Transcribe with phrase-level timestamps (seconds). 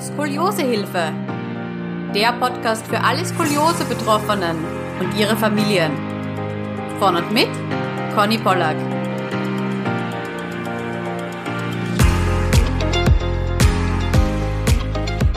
[0.00, 1.12] Skoliosehilfe.
[2.14, 4.56] Der Podcast für alle Skoliose-Betroffenen
[5.00, 5.90] und ihre Familien.
[7.00, 7.48] Von und mit
[8.14, 8.76] Conny Pollack.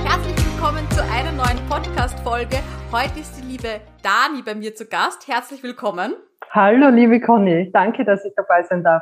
[0.05, 2.57] Herzlich willkommen zu einer neuen Podcast-Folge.
[2.91, 5.27] Heute ist die liebe Dani bei mir zu Gast.
[5.27, 6.13] Herzlich willkommen.
[6.51, 7.71] Hallo, liebe Conny.
[7.73, 9.01] Danke, dass ich dabei sein darf.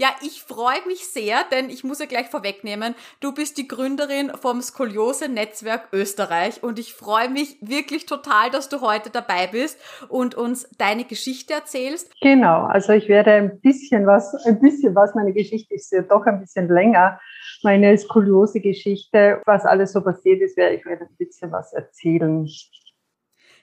[0.00, 4.30] Ja, ich freue mich sehr, denn ich muss ja gleich vorwegnehmen, du bist die Gründerin
[4.30, 9.78] vom Skoliose-Netzwerk Österreich und ich freue mich wirklich total, dass du heute dabei bist
[10.08, 12.14] und uns deine Geschichte erzählst.
[12.22, 16.24] Genau, also ich werde ein bisschen was, ein bisschen was, meine Geschichte ist ja doch
[16.24, 17.20] ein bisschen länger,
[17.62, 22.48] meine Skoliose-Geschichte, was alles so passiert ist, werde ich werde ein bisschen was erzählen.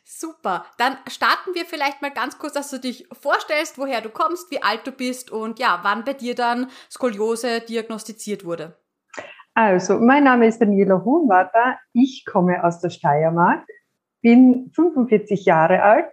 [0.10, 0.66] Super.
[0.78, 4.64] Dann starten wir vielleicht mal ganz kurz, dass du dich vorstellst, woher du kommst, wie
[4.64, 8.78] alt du bist und ja, wann bei dir dann Skoliose diagnostiziert wurde.
[9.54, 11.78] Also, mein Name ist Daniela Hohenwarter.
[11.92, 13.68] Ich komme aus der Steiermark,
[14.22, 16.08] bin 45 Jahre alt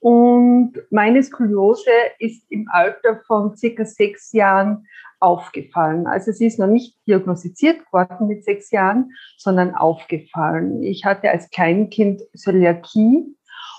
[0.00, 4.86] und meine Skoliose ist im Alter von circa sechs Jahren
[5.20, 6.06] aufgefallen.
[6.06, 10.82] Also sie ist noch nicht diagnostiziert worden mit sechs Jahren, sondern aufgefallen.
[10.82, 13.36] Ich hatte als Kleinkind Zöliakie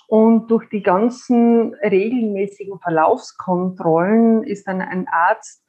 [0.08, 5.63] und durch die ganzen regelmäßigen Verlaufskontrollen ist dann ein Arzt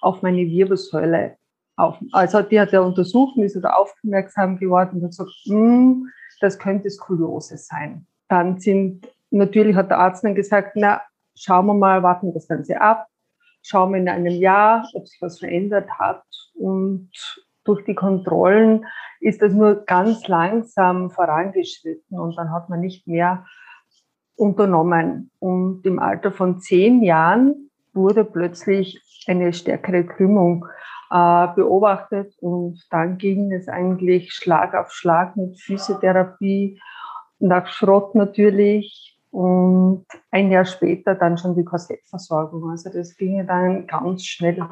[0.00, 1.36] auf meine Wirbelsäule
[1.76, 6.08] auf, also die hat er untersucht und ist da aufmerksam geworden und hat gesagt, hm,
[6.40, 8.06] das könnte Skoliose sein.
[8.28, 11.02] Dann sind, natürlich hat der Arzt dann gesagt, na,
[11.34, 13.06] schauen wir mal, warten wir das Ganze ab
[13.66, 16.22] schauen wir in einem Jahr, ob sich was verändert hat.
[16.54, 17.10] Und
[17.64, 18.86] durch die Kontrollen
[19.20, 23.44] ist das nur ganz langsam vorangeschritten und dann hat man nicht mehr
[24.36, 25.30] unternommen.
[25.40, 30.66] Und im Alter von zehn Jahren wurde plötzlich eine stärkere Krümmung
[31.10, 36.80] äh, beobachtet und dann ging es eigentlich Schlag auf Schlag mit Physiotherapie,
[37.38, 42.70] nach Schrott natürlich, und ein Jahr später dann schon die Korsettversorgung.
[42.70, 44.66] Also das ging dann ganz schnell.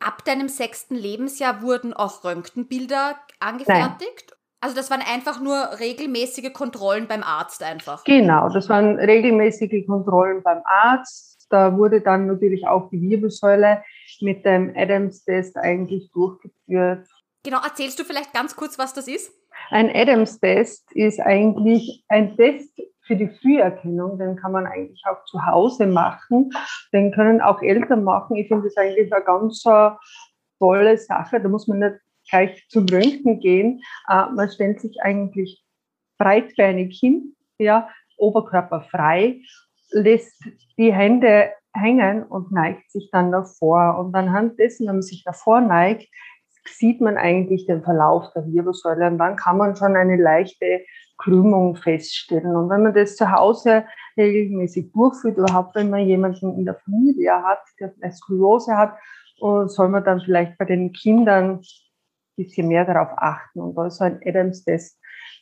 [0.00, 4.26] Ab deinem sechsten Lebensjahr wurden auch Röntgenbilder angefertigt?
[4.28, 4.38] Nein.
[4.60, 8.04] Also das waren einfach nur regelmäßige Kontrollen beim Arzt einfach?
[8.04, 11.46] Genau, das waren regelmäßige Kontrollen beim Arzt.
[11.48, 13.82] Da wurde dann natürlich auch die Wirbelsäule
[14.20, 17.08] mit dem Adams-Test eigentlich durchgeführt.
[17.42, 19.32] Genau, erzählst du vielleicht ganz kurz, was das ist?
[19.70, 25.44] Ein Adams-Test ist eigentlich ein Test für die Früherkennung, den kann man eigentlich auch zu
[25.44, 26.50] Hause machen.
[26.92, 28.36] Den können auch Eltern machen.
[28.36, 29.62] Ich finde das eigentlich eine ganz
[30.58, 31.40] tolle Sache.
[31.40, 31.96] Da muss man nicht
[32.28, 33.82] gleich zum Röntgen gehen.
[34.08, 35.62] Äh, man stellt sich eigentlich
[36.18, 39.40] breitbeinig hin, ja, Oberkörper frei,
[39.90, 40.42] lässt
[40.78, 43.98] die Hände hängen und neigt sich dann davor.
[43.98, 46.08] Und anhand dessen, wenn man sich davor neigt,
[46.66, 50.80] sieht man eigentlich den Verlauf der Wirbelsäule und dann kann man schon eine leichte
[51.18, 52.56] Krümmung feststellen.
[52.56, 53.84] Und wenn man das zu Hause
[54.16, 58.96] regelmäßig durchführt, überhaupt wenn man jemanden in der Familie hat, der eine Skoliose hat,
[59.38, 61.62] soll man dann vielleicht bei den Kindern ein
[62.36, 63.60] bisschen mehr darauf achten.
[63.60, 64.98] Und da ist so ein Adams-Test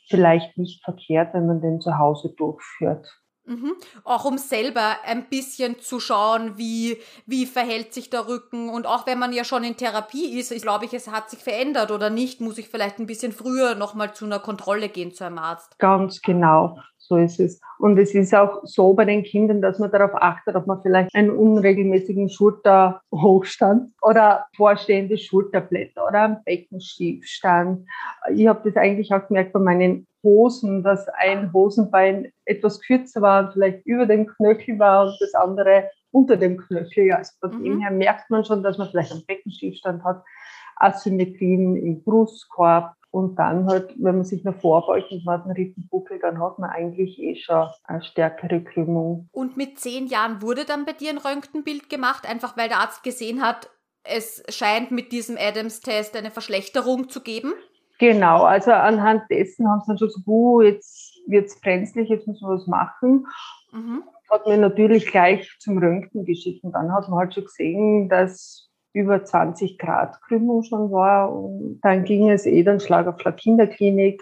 [0.09, 3.07] vielleicht nicht verkehrt, wenn man den zu Hause durchführt.
[3.45, 3.73] Mhm.
[4.05, 8.69] Auch um selber ein bisschen zu schauen, wie, wie verhält sich der Rücken.
[8.69, 11.41] Und auch wenn man ja schon in Therapie ist, ich glaube ich, es hat sich
[11.41, 15.25] verändert oder nicht, muss ich vielleicht ein bisschen früher nochmal zu einer Kontrolle gehen zu
[15.25, 15.79] einem Arzt.
[15.79, 16.79] Ganz genau.
[16.99, 17.61] So ist es.
[17.79, 21.13] Und es ist auch so bei den Kindern, dass man darauf achtet, ob man vielleicht
[21.15, 27.89] einen unregelmäßigen Schulterhochstand oder vorstehende Schulterblätter oder einen Beckenschiefstand.
[28.33, 33.45] Ich habe das eigentlich auch gemerkt bei meinen Hosen, dass ein Hosenbein etwas kürzer war
[33.45, 37.13] und vielleicht über dem Knöchel war und das andere unter dem Knöchel.
[37.13, 37.65] Also von mhm.
[37.65, 40.23] dem her merkt man schon, dass man vielleicht einen Beckenschiefstand hat,
[40.77, 45.55] Asymmetrien im Brustkorb, und dann halt, wenn man sich nach vorbeugt und man hat einen
[45.55, 49.29] Rippenbuckel, dann hat man eigentlich eh schon eine stärkere Krümmung.
[49.33, 53.03] Und mit zehn Jahren wurde dann bei dir ein Röntgenbild gemacht, einfach weil der Arzt
[53.03, 53.69] gesehen hat,
[54.03, 57.53] es scheint mit diesem Adams-Test eine Verschlechterung zu geben?
[58.03, 62.27] Genau, also anhand dessen haben sie dann schon so, uh, jetzt wird es brenzlig, jetzt
[62.27, 63.29] müssen wir was machen.
[63.71, 64.03] Mhm.
[64.29, 68.69] Hat mir natürlich gleich zum Röntgen geschickt und dann hat man halt schon gesehen, dass
[68.93, 71.33] über 20 Grad Krümmung schon war.
[71.33, 74.21] Und dann ging es eh dann Schlag auf Schlag Kinderklinik.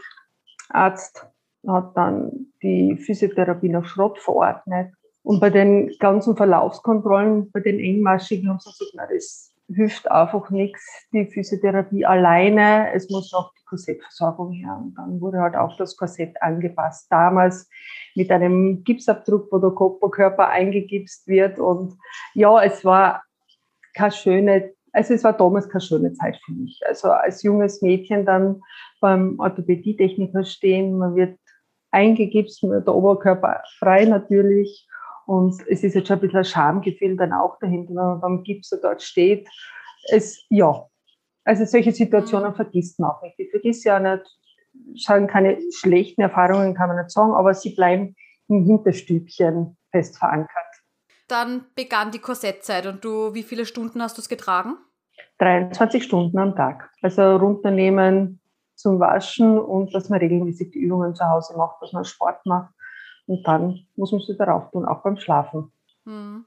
[0.69, 1.27] Arzt
[1.67, 4.93] hat dann die Physiotherapie nach Schrott verordnet.
[5.23, 10.51] Und bei den ganzen Verlaufskontrollen, bei den engmaschigen haben sie gesagt, na, das hilft einfach
[10.51, 12.93] nichts, die Physiotherapie alleine.
[12.93, 14.79] Es muss noch die Korsettversorgung her.
[14.83, 17.07] Und dann wurde halt auch das Korsett angepasst.
[17.11, 17.69] Damals
[18.15, 21.59] mit einem Gipsabdruck, wo der Oberkörper eingegipst wird.
[21.59, 21.97] Und
[22.35, 23.23] ja, es war
[23.95, 26.81] keine schöne also es war damals keine schöne Zeit für mich.
[26.87, 28.63] Also als junges Mädchen dann
[29.01, 31.39] beim Orthopädietechniker stehen, man wird
[31.91, 34.87] eingegipst, der Oberkörper frei natürlich.
[35.31, 38.43] Und es ist jetzt schon ein bisschen ein Schamgefühl dann auch dahinter, wenn man beim
[38.43, 39.49] Gips so dort steht.
[40.09, 40.85] Es, ja,
[41.45, 43.39] also solche Situationen vergisst man auch nicht.
[43.39, 44.27] Ich vergesse ja nicht,
[44.97, 48.17] sagen keine schlechten Erfahrungen, kann man nicht sagen, aber sie bleiben
[48.49, 50.67] im Hinterstübchen fest verankert.
[51.29, 54.79] Dann begann die Korsettzeit und du, wie viele Stunden hast du es getragen?
[55.39, 56.91] 23 Stunden am Tag.
[57.03, 58.41] Also runternehmen
[58.75, 62.75] zum Waschen und dass man regelmäßig die Übungen zu Hause macht, dass man Sport macht.
[63.31, 65.71] Und dann muss man sich darauf tun, auch beim Schlafen.
[66.05, 66.47] Mhm.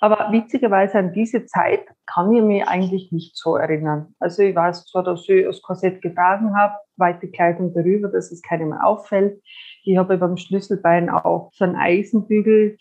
[0.00, 4.14] Aber witzigerweise an diese Zeit kann ich mich eigentlich nicht so erinnern.
[4.18, 8.40] Also ich weiß zwar, dass ich das Korsett getragen habe, weite Kleidung darüber, dass es
[8.40, 9.42] keinem auffällt.
[9.84, 12.78] Ich habe beim Schlüsselbein auch so einen Eisenbügel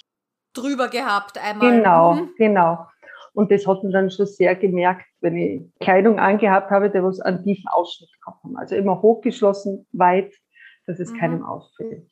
[0.53, 1.75] drüber gehabt einmal.
[1.77, 2.30] Genau, mhm.
[2.38, 2.88] genau.
[3.33, 7.19] Und das hat man dann schon sehr gemerkt, wenn ich Kleidung angehabt habe, der was
[7.19, 8.56] einen tiefen Ausschnitt gehabt haben.
[8.56, 10.33] Also immer hochgeschlossen, weit,
[10.88, 11.18] dass es mhm.
[11.18, 12.10] keinem auffällt.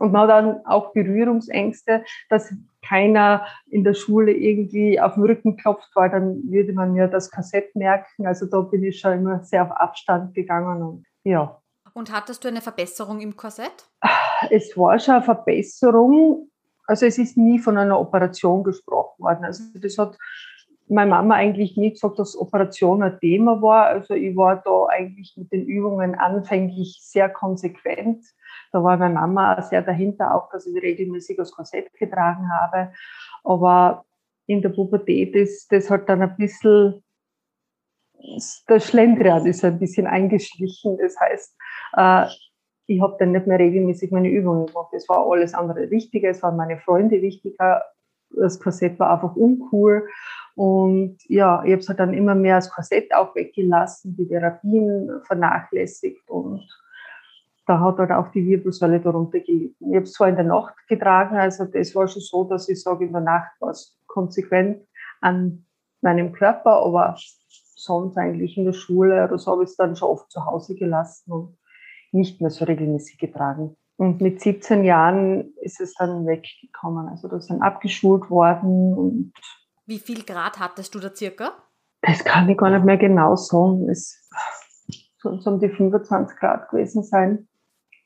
[0.00, 5.58] Und man hat dann auch Berührungsängste, dass keiner in der Schule irgendwie auf den Rücken
[5.58, 8.26] klopft, weil dann würde man mir das Kassett merken.
[8.26, 11.60] Also da bin ich schon immer sehr auf Abstand gegangen und ja.
[11.92, 13.90] Und hattest du eine Verbesserung im Korsett?
[14.50, 16.48] Es war schon eine Verbesserung,
[16.86, 19.44] also es ist nie von einer Operation gesprochen worden.
[19.44, 20.16] Also das hat
[20.88, 23.86] meine Mama eigentlich nie gesagt, dass Operation ein Thema war.
[23.86, 28.24] Also ich war da eigentlich mit den Übungen anfänglich sehr konsequent.
[28.72, 32.92] Da war meine Mama sehr dahinter, auch dass ich regelmäßig das Korsett getragen habe.
[33.44, 34.04] Aber
[34.46, 37.02] in der Pubertät ist das halt dann ein bisschen,
[38.68, 40.98] der Schlendrian ist ein bisschen eingeschlichen.
[40.98, 41.56] Das heißt,
[41.96, 42.26] äh,
[42.86, 44.92] ich habe dann nicht mehr regelmäßig meine Übungen gemacht.
[44.92, 47.84] Es war alles andere wichtiger, es waren meine Freunde wichtiger.
[48.30, 50.08] Das Korsett war einfach uncool.
[50.56, 55.20] Und ja, ich habe es halt dann immer mehr als Korsett auch weggelassen, die Therapien
[55.24, 56.66] vernachlässigt und
[57.66, 59.90] da hat halt auch die Wirbelsäule darunter gelitten.
[59.90, 62.82] Ich habe es zwar in der Nacht getragen, also das war schon so, dass ich
[62.82, 64.86] sage, in der Nacht war es konsequent
[65.20, 65.64] an
[66.00, 67.16] meinem Körper, aber
[67.76, 70.74] sonst eigentlich in der Schule oder so habe ich es dann schon oft zu Hause
[70.74, 71.58] gelassen und
[72.12, 73.76] nicht mehr so regelmäßig getragen.
[73.96, 77.08] Und mit 17 Jahren ist es dann weggekommen.
[77.08, 78.94] Also das ist dann abgeschult worden.
[78.94, 79.32] Und
[79.84, 81.52] Wie viel Grad hattest du da circa?
[82.00, 83.90] Das kann ich gar nicht mehr genau sagen.
[83.90, 84.26] Es
[85.18, 87.46] sollen um die 25 Grad gewesen sein.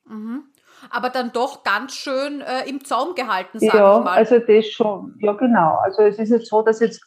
[0.07, 0.45] Mhm.
[0.91, 4.17] Aber dann doch ganz schön äh, im Zaum gehalten, sage ja, ich mal.
[4.17, 5.15] also das schon.
[5.21, 5.79] Ja, genau.
[5.83, 7.01] Also es ist nicht so, dass jetzt,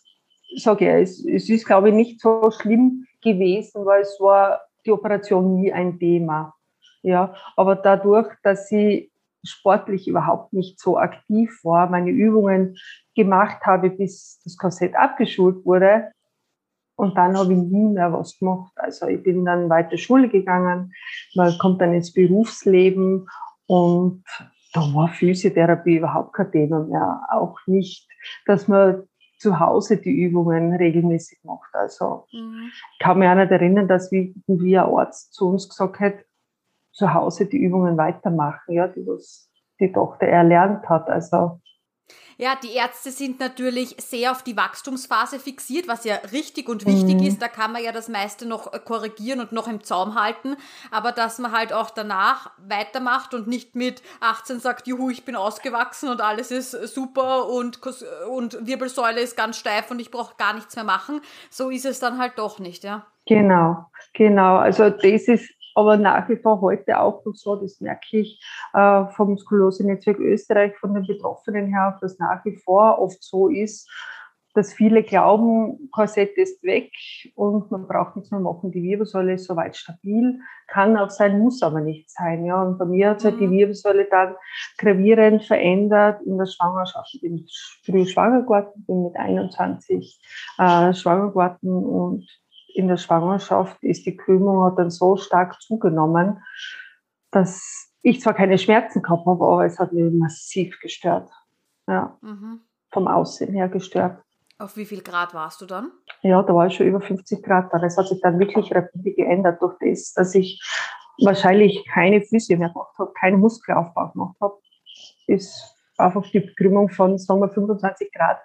[0.55, 4.91] sage ich, es, es ist, glaube ich, nicht so schlimm gewesen, weil es war die
[4.91, 6.55] Operation nie ein Thema.
[7.03, 9.11] Ja, aber dadurch, dass ich
[9.43, 12.77] sportlich überhaupt nicht so aktiv war, meine Übungen
[13.15, 16.11] gemacht habe, bis das Korsett abgeschult wurde,
[16.97, 18.73] und dann habe ich nie mehr was gemacht.
[18.75, 20.91] Also ich bin dann weiter Schule gegangen,
[21.35, 23.27] man kommt dann ins Berufsleben
[23.67, 24.23] und
[24.73, 27.21] da war Physiotherapie überhaupt kein Thema mehr.
[27.29, 28.07] Auch nicht,
[28.45, 29.03] dass man
[29.39, 31.69] zu Hause die Übungen regelmäßig macht.
[31.73, 32.71] Also mhm.
[32.93, 36.15] ich kann mich auch nicht erinnern, dass wie, wie ein Arzt zu uns gesagt hat,
[36.91, 41.07] zu Hause die Übungen weitermachen, ja, die was die Tochter erlernt hat.
[41.09, 41.61] Also
[42.37, 47.15] ja, die Ärzte sind natürlich sehr auf die Wachstumsphase fixiert, was ja richtig und wichtig
[47.15, 47.23] mhm.
[47.23, 47.41] ist.
[47.41, 50.55] Da kann man ja das meiste noch korrigieren und noch im Zaum halten.
[50.91, 55.35] Aber dass man halt auch danach weitermacht und nicht mit 18 sagt, juhu, ich bin
[55.35, 57.79] ausgewachsen und alles ist super und,
[58.29, 61.21] und Wirbelsäule ist ganz steif und ich brauche gar nichts mehr machen.
[61.49, 63.07] So ist es dann halt doch nicht, ja.
[63.25, 64.57] Genau, genau.
[64.57, 68.43] Also das ist aber nach wie vor heute auch noch so, das merke ich
[68.73, 73.87] äh, vom Skoliose-Netzwerk Österreich, von den Betroffenen her, dass nach wie vor oft so ist,
[74.55, 76.91] dass viele glauben, Korsett ist weg
[77.35, 78.71] und man braucht nichts mehr machen.
[78.71, 82.43] Die Wirbelsäule ist soweit stabil, kann auch sein, muss aber nicht sein.
[82.43, 82.63] Ja.
[82.63, 83.51] Und bei mir hat sich halt die mhm.
[83.51, 84.33] Wirbelsäule dann
[84.79, 87.13] gravierend verändert in der Schwangerschaft.
[87.13, 87.45] Ich bin
[87.85, 90.19] früh schwanger geworden, bin mit 21
[90.57, 92.27] äh, schwanger geworden und
[92.77, 96.43] in der Schwangerschaft ist die Krümmung hat dann so stark zugenommen,
[97.31, 101.29] dass ich zwar keine Schmerzen gehabt habe, aber es hat mich massiv gestört.
[101.87, 102.17] Ja.
[102.21, 102.61] Mhm.
[102.91, 104.21] Vom Aussehen her gestört.
[104.59, 105.91] Auf wie viel Grad warst du dann?
[106.21, 107.83] Ja, da war ich schon über 50 Grad dann.
[107.83, 110.61] Es hat sich dann wirklich rapide geändert durch das, dass ich
[111.23, 114.59] wahrscheinlich keine Füße mehr gemacht habe, keinen Muskelaufbau gemacht habe.
[115.27, 118.39] Ist einfach die Krümmung von, sagen wir, 25 Grad,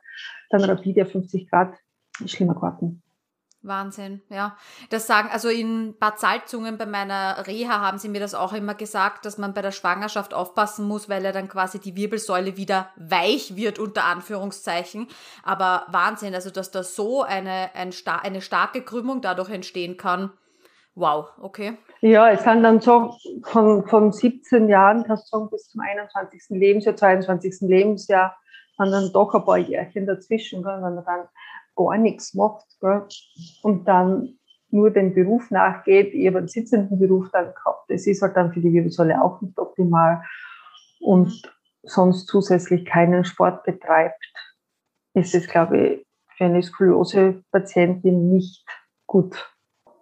[0.50, 1.74] dann rapide 50 Grad
[2.26, 3.01] schlimmer geworden.
[3.62, 4.56] Wahnsinn, ja.
[4.90, 8.74] Das sagen, also in Bad Salzungen bei meiner Reha haben sie mir das auch immer
[8.74, 12.90] gesagt, dass man bei der Schwangerschaft aufpassen muss, weil ja dann quasi die Wirbelsäule wieder
[12.96, 15.06] weich wird, unter Anführungszeichen.
[15.44, 17.92] Aber Wahnsinn, also dass da so eine, ein,
[18.22, 20.32] eine starke Krümmung dadurch entstehen kann.
[20.94, 21.78] Wow, okay.
[22.00, 23.14] Ja, es kann dann so
[23.44, 26.42] von, von 17 Jahren, kannst du bis zum 21.
[26.50, 27.60] Lebensjahr, 22.
[27.62, 28.36] Lebensjahr,
[28.76, 31.28] kann dann doch ein paar Jährchen dazwischen, wenn man dann
[31.76, 33.06] gar nichts macht gell,
[33.62, 34.38] und dann
[34.70, 38.52] nur den Beruf nachgeht, ich habe einen sitzenden Beruf dann gehabt, das ist halt dann
[38.52, 40.22] für die Wirbelsäule auch nicht optimal
[41.00, 41.48] und mhm.
[41.82, 44.24] sonst zusätzlich keinen Sport betreibt,
[45.14, 48.64] ist es, glaube ich, für eine Skoliose-Patientin nicht
[49.06, 49.52] gut.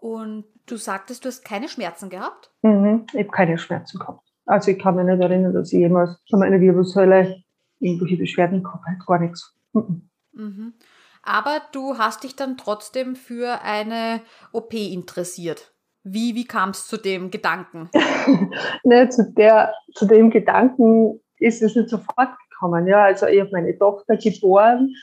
[0.01, 2.51] Und du sagtest, du hast keine Schmerzen gehabt?
[2.63, 4.23] Mhm, ich habe keine Schmerzen gehabt.
[4.47, 7.43] Also ich kann mich nicht erinnern, dass ich jemals von meiner Wirbelsäule
[7.81, 9.55] irgendwelche Beschwerden gehabt habe, gar nichts.
[9.73, 10.09] Mhm.
[10.33, 10.75] Mhm.
[11.23, 14.23] Aber du hast dich dann trotzdem für eine
[14.53, 15.73] OP interessiert.
[16.03, 17.91] Wie, wie kam es zu dem Gedanken?
[18.85, 22.87] ne, zu, der, zu dem Gedanken ist es nicht sofort gekommen.
[22.87, 24.95] Ja, also ich habe meine Tochter geboren,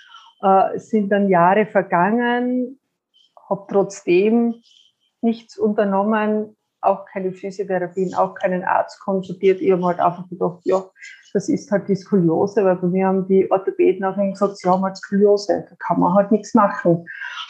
[0.41, 2.79] äh, sind dann Jahre vergangen,
[3.49, 4.55] habe trotzdem
[5.21, 9.61] nichts unternommen, auch keine Physiotherapien, auch keinen Arzt konsultiert.
[9.61, 10.83] Ich habe halt einfach gedacht, ja,
[11.37, 14.81] das ist halt die Skoliose, weil bei mir haben die Orthopäden auch gesagt, sie haben
[14.81, 17.05] halt Skoliose, da kann man halt nichts machen.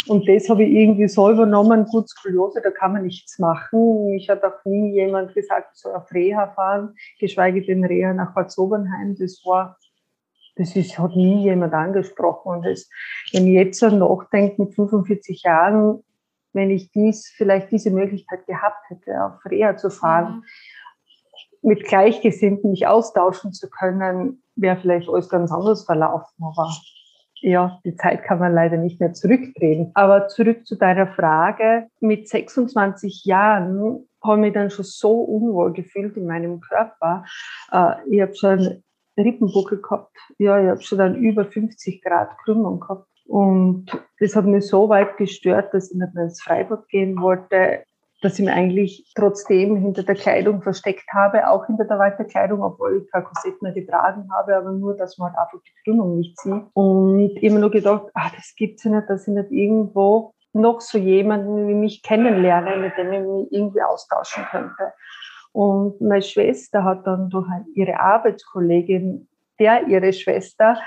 [0.07, 4.09] Und das habe ich irgendwie so übernommen, gut, Skoliose, da kann man nichts machen.
[4.09, 8.33] Mich hat auch nie jemand gesagt, ich soll auf Reha fahren, geschweige denn Reha nach
[8.33, 9.15] Bad Sobernheim.
[9.17, 9.77] Das war,
[10.57, 12.57] das ist, hat nie jemand angesprochen.
[12.57, 12.89] Und das,
[13.31, 16.03] wenn ich jetzt so nachdenke, mit 45 Jahren,
[16.51, 20.43] wenn ich dies, vielleicht diese Möglichkeit gehabt hätte, auf Reha zu fahren, mhm
[21.67, 26.41] mit Gleichgesinnten mich austauschen zu können, wäre vielleicht alles ganz anders verlaufen.
[26.41, 26.71] Aber
[27.41, 29.91] ja, die Zeit kann man leider nicht mehr zurückdrehen.
[29.93, 31.87] Aber zurück zu deiner Frage.
[31.99, 37.25] Mit 26 Jahren habe ich mich dann schon so unwohl gefühlt in meinem Körper.
[37.73, 38.83] Äh, ich habe schon einen
[39.17, 40.15] Rippenbuckel gehabt.
[40.37, 43.09] Ja, ich habe schon dann über 50 Grad Krümmung gehabt.
[43.25, 43.87] Und
[44.21, 47.83] das hat mich so weit gestört, dass ich nicht mehr ins Freibad gehen wollte
[48.21, 52.63] dass ich mich eigentlich trotzdem hinter der Kleidung versteckt habe, auch hinter der weiten Kleidung,
[52.63, 56.17] obwohl ich keine Korset mehr getragen habe, aber nur, dass man halt einfach die Krümmung
[56.17, 56.63] nicht sieht.
[56.73, 60.97] Und immer nur gedacht, ah, das gibt's ja nicht, dass ich nicht irgendwo noch so
[60.97, 64.93] jemanden wie mich kennenlerne, mit dem ich mich irgendwie austauschen könnte.
[65.51, 69.27] Und meine Schwester hat dann durch ihre Arbeitskollegin,
[69.59, 70.77] der ihre Schwester,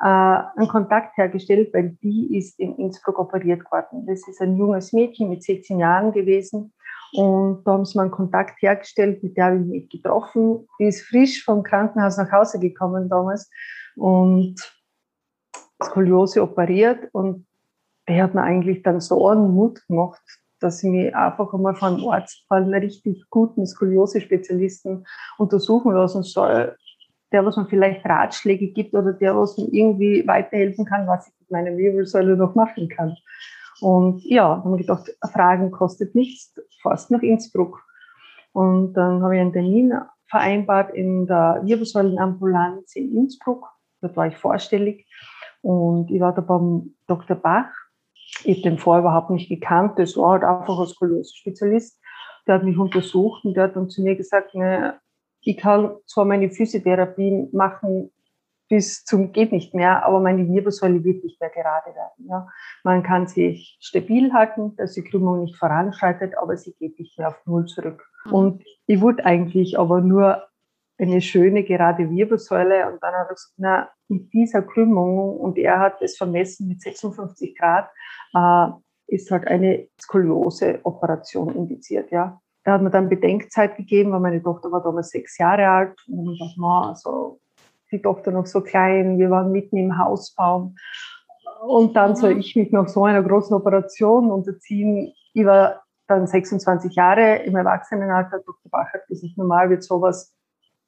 [0.00, 4.06] äh, einen Kontakt hergestellt, weil die ist in Innsbruck operiert worden.
[4.06, 6.72] Das ist ein junges Mädchen mit 16 Jahren gewesen,
[7.12, 10.68] und da haben sie mal einen Kontakt hergestellt, mit der habe ich mich getroffen.
[10.78, 13.50] Die ist frisch vom Krankenhaus nach Hause gekommen damals
[13.96, 14.56] und
[15.82, 17.08] Skoliose operiert.
[17.12, 17.46] Und
[18.08, 20.20] der hat mir eigentlich dann so einen Mut gemacht,
[20.60, 25.06] dass ich mich einfach einmal von einem Arzt, von einem richtig guten Skoliose-Spezialisten
[25.38, 26.76] untersuchen lassen soll,
[27.32, 31.34] der, was mir vielleicht Ratschläge gibt oder der, was mir irgendwie weiterhelfen kann, was ich
[31.40, 33.16] mit meiner Wirbelsäule noch machen kann.
[33.80, 37.82] Und ja, dann habe ich gedacht, Fragen kostet nichts, fast nach Innsbruck.
[38.52, 39.94] Und dann habe ich einen Termin
[40.26, 43.68] vereinbart in der Wirbelsäulenambulanz in Innsbruck.
[44.00, 45.06] Dort war ich vorstellig.
[45.62, 47.36] Und ich war da beim Dr.
[47.36, 47.70] Bach.
[48.44, 49.98] Ich habe den vorher überhaupt nicht gekannt.
[49.98, 52.00] Das war halt einfach ein Skoliose-Spezialist.
[52.46, 54.98] Der hat mich untersucht und der hat dann zu mir gesagt, ne,
[55.40, 58.10] ich kann zwar meine Physiotherapie machen,
[58.68, 62.28] bis zum geht nicht mehr, aber meine Wirbelsäule wird nicht mehr gerade werden.
[62.28, 62.48] Ja.
[62.84, 67.28] Man kann sie stabil halten, dass die Krümmung nicht voranschreitet, aber sie geht nicht mehr
[67.28, 68.06] auf Null zurück.
[68.26, 68.32] Mhm.
[68.32, 70.44] Und ich wurde eigentlich aber nur
[70.98, 75.78] eine schöne gerade Wirbelsäule und dann hat er gesagt, na, mit dieser Krümmung und er
[75.78, 77.88] hat es vermessen mit 56 Grad,
[78.34, 78.68] äh,
[79.06, 82.40] ist halt eine Skoliose-Operation indiziert, ja.
[82.64, 86.32] Da hat mir dann Bedenkzeit gegeben, weil meine Tochter war damals sechs Jahre alt und
[86.32, 87.40] ich dachte, na, also
[87.90, 90.72] die Tochter noch so klein, wir waren mitten im Hausbau.
[91.66, 92.40] Und dann soll mhm.
[92.40, 95.12] ich mich noch so einer großen Operation unterziehen.
[95.34, 98.38] Ich war dann 26 Jahre im Erwachsenenalter.
[98.38, 98.70] Dr.
[98.70, 100.34] Bach hat gesagt, normal wird sowas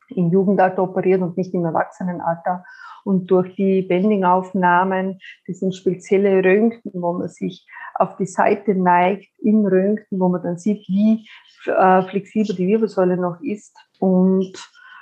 [0.09, 2.65] im Jugendalter operiert und nicht im Erwachsenenalter.
[3.05, 9.29] Und durch die Bendingaufnahmen, das sind spezielle Röntgen, wo man sich auf die Seite neigt,
[9.39, 11.27] im Röntgen, wo man dann sieht, wie
[11.67, 13.77] äh, flexibel die Wirbelsäule noch ist.
[13.99, 14.53] Und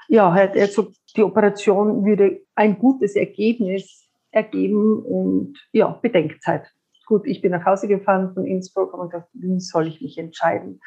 [0.08, 6.70] ja, halt, also die Operation würde ein gutes Ergebnis ergeben und ja, Bedenkzeit.
[7.06, 10.80] Gut, ich bin nach Hause gefahren von Innsbruck und gedacht, wie soll ich mich entscheiden?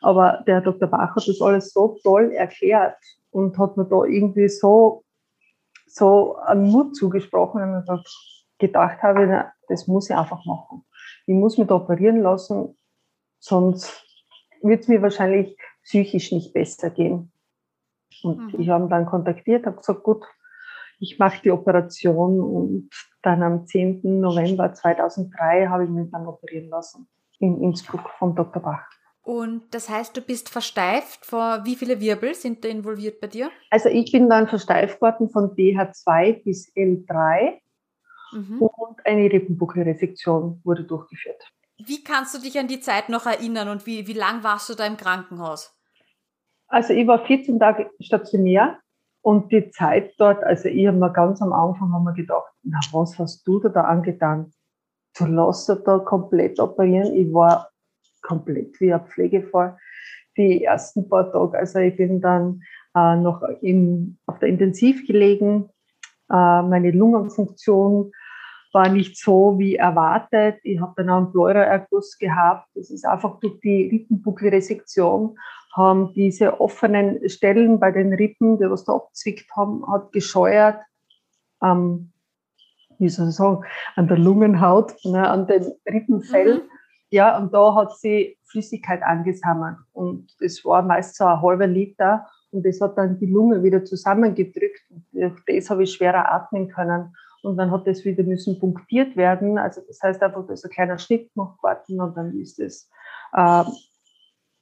[0.00, 0.88] Aber der Dr.
[0.88, 2.96] Bach hat das alles so toll erklärt
[3.30, 5.04] und hat mir da irgendwie so,
[5.86, 10.84] so einen Mut zugesprochen und ich gedacht habe, na, das muss ich einfach machen.
[11.26, 12.76] ich muss mich da operieren lassen,
[13.38, 14.04] sonst
[14.62, 17.30] wird es mir wahrscheinlich psychisch nicht besser gehen.
[18.22, 18.60] Und mhm.
[18.60, 20.24] ich habe ihn dann kontaktiert, habe gesagt, gut,
[21.00, 22.90] ich mache die Operation und
[23.22, 24.20] dann am 10.
[24.20, 27.08] November 2003 habe ich mich dann operieren lassen
[27.38, 28.60] in Innsbruck vom Dr.
[28.60, 28.84] Bach.
[29.22, 31.26] Und das heißt, du bist versteift.
[31.26, 33.50] Vor wie viele Wirbel sind da involviert bei dir?
[33.70, 37.58] Also ich bin dann versteift worden von BH2 bis L3
[38.32, 38.62] mhm.
[38.62, 41.42] und eine Rippenbuckelresektion wurde durchgeführt.
[41.76, 44.74] Wie kannst du dich an die Zeit noch erinnern und wie, wie lang warst du
[44.74, 45.77] da im Krankenhaus?
[46.68, 48.78] Also ich war 14 Tage stationär
[49.22, 52.78] und die Zeit dort, also ich habe mir ganz am Anfang haben wir gedacht, na
[52.92, 54.52] was hast du da, da angetan?
[55.18, 57.14] Du lässt da komplett operieren.
[57.14, 57.70] Ich war
[58.22, 59.76] komplett wie ein Pflegefall
[60.36, 61.58] die ersten paar Tage.
[61.58, 62.62] Also ich bin dann
[62.94, 65.70] äh, noch im, auf der Intensiv gelegen.
[66.30, 68.12] Äh, meine Lungenfunktion
[68.72, 70.58] war nicht so wie erwartet.
[70.62, 72.68] Ich habe dann auch einen Pleuraerguss gehabt.
[72.74, 75.36] Das ist einfach durch die Rippenbuckelresektion
[75.78, 80.80] haben diese offenen Stellen bei den Rippen, die was da abzwickt haben, hat gescheuert.
[81.62, 82.12] Ähm,
[82.98, 86.56] wie soll ich sagen, an der Lungenhaut, ne, an dem Rippenfell.
[86.56, 86.70] Mhm.
[87.10, 89.76] Ja, und da hat sie Flüssigkeit angesammelt.
[89.92, 92.26] Und das war meist so ein halber Liter.
[92.50, 94.82] Und das hat dann die Lunge wieder zusammengedrückt.
[94.90, 97.14] Und durch das habe ich schwerer atmen können.
[97.42, 99.58] Und dann hat das wieder müssen punktiert werden.
[99.58, 102.90] Also das heißt einfach, da ist ein kleiner Schnitt gemacht worden und dann ist es
[103.32, 103.64] äh,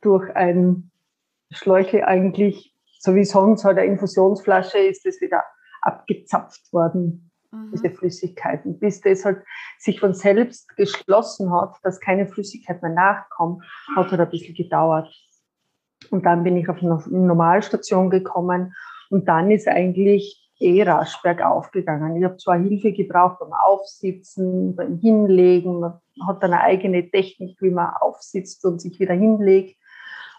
[0.02, 0.90] durch ein
[1.50, 5.44] Schläuche eigentlich, so wie sonst halt eine Infusionsflasche, ist das wieder
[5.82, 7.70] abgezapft worden, mhm.
[7.72, 9.42] diese Flüssigkeiten, bis das halt
[9.78, 15.14] sich von selbst geschlossen hat, dass keine Flüssigkeit mehr nachkommt, hat halt ein bisschen gedauert.
[16.10, 18.74] Und dann bin ich auf eine Normalstation gekommen
[19.10, 22.16] und dann ist eigentlich eh rasch bergauf gegangen.
[22.16, 27.60] Ich habe zwar Hilfe gebraucht beim Aufsitzen, beim Hinlegen, man hat dann eine eigene Technik,
[27.60, 29.76] wie man aufsitzt und sich wieder hinlegt.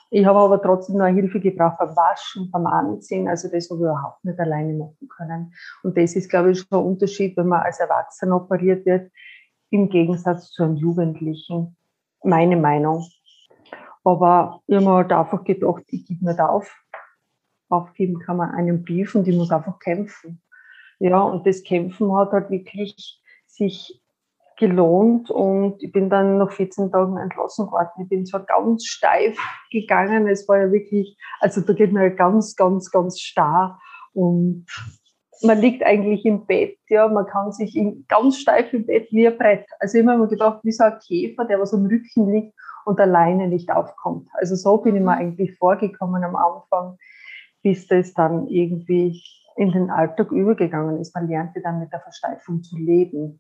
[0.10, 3.28] Ich habe aber trotzdem noch Hilfe gebraucht beim Waschen, beim Anziehen.
[3.28, 5.54] Also das habe ich überhaupt nicht alleine machen können.
[5.84, 9.12] Und das ist, glaube ich, schon ein Unterschied, wenn man als Erwachsener operiert wird,
[9.70, 11.76] im Gegensatz zu einem Jugendlichen.
[12.24, 13.06] Meine Meinung.
[14.04, 16.74] Aber ich habe mir halt einfach gedacht, ich gebe nicht auf.
[17.70, 20.42] Aufgeben kann man einen Brief und ich muss einfach kämpfen.
[21.00, 24.02] Ja, und das Kämpfen hat halt wirklich sich
[24.58, 28.02] gelohnt und ich bin dann nach 14 Tagen entlassen worden.
[28.02, 29.38] Ich bin zwar ganz steif
[29.72, 33.80] gegangen, es war ja wirklich, also da geht man ja ganz, ganz, ganz starr
[34.14, 34.66] und
[35.44, 39.28] man liegt eigentlich im Bett, ja, man kann sich in, ganz steif im Bett wie
[39.28, 39.66] ein Brett.
[39.80, 42.54] Also immer mal gedacht, wie so ein Käfer, der was am Rücken liegt
[42.86, 44.30] und alleine nicht aufkommt.
[44.34, 46.98] Also so bin ich mir eigentlich vorgekommen am Anfang,
[47.62, 49.22] bis das dann irgendwie
[49.56, 51.14] in den Alltag übergegangen ist.
[51.14, 53.40] Man lernte dann mit der Versteifung zu leben.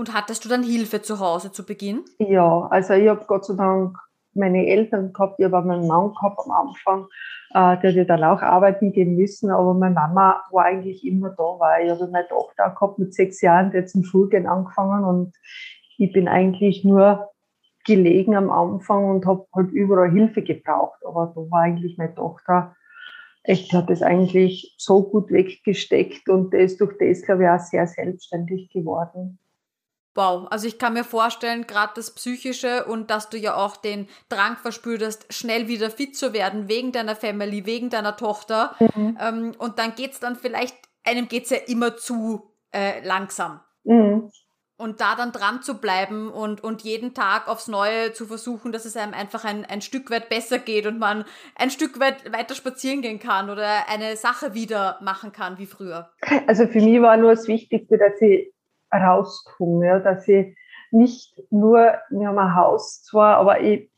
[0.00, 2.06] Und hattest du dann Hilfe zu Hause zu Beginn?
[2.18, 3.98] Ja, also ich habe Gott sei Dank
[4.32, 7.06] meine Eltern gehabt, ich habe meinen Mann gehabt am Anfang,
[7.52, 11.42] äh, der hat dann auch arbeiten gehen müssen, aber meine Mama war eigentlich immer da,
[11.58, 15.04] weil ich habe meine Tochter gehabt mit sechs Jahren, die hat zum Schulgehen angefangen.
[15.04, 15.36] Und
[15.98, 17.28] ich bin eigentlich nur
[17.84, 22.74] gelegen am Anfang und habe halt überall Hilfe gebraucht, aber da war eigentlich meine Tochter
[23.42, 26.30] echt, hat das eigentlich so gut weggesteckt.
[26.30, 29.38] Und der ist durch das, glaube ich, auch sehr selbstständig geworden.
[30.14, 34.08] Wow, also ich kann mir vorstellen, gerade das Psychische und dass du ja auch den
[34.28, 38.74] Drang verspürst, schnell wieder fit zu werden, wegen deiner Family, wegen deiner Tochter.
[38.80, 39.18] Mhm.
[39.20, 43.60] Ähm, und dann geht's dann vielleicht, einem geht's ja immer zu äh, langsam.
[43.84, 44.30] Mhm.
[44.76, 48.86] Und da dann dran zu bleiben und, und jeden Tag aufs Neue zu versuchen, dass
[48.86, 52.54] es einem einfach ein, ein Stück weit besser geht und man ein Stück weit weiter
[52.54, 56.10] spazieren gehen kann oder eine Sache wieder machen kann wie früher.
[56.46, 58.50] Also für mich war nur das Wichtigste, dass ich
[58.92, 60.56] rauskomme, ja, dass ich
[60.90, 63.90] nicht nur, wir haben ein Haus zwar, aber ich